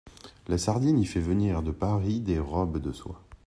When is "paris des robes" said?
1.69-2.79